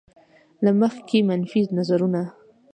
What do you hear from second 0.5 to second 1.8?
له مخکې منفي